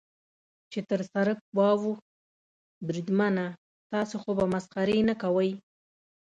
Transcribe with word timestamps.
چې 0.71 0.79
تر 0.89 1.01
سړک 1.13 1.39
واوښت، 1.57 2.05
بریدمنه، 2.87 3.45
تاسې 3.91 4.15
خو 4.21 4.31
به 4.37 4.45
مسخرې 4.53 4.99
نه 5.09 5.15
کوئ. 5.23 5.51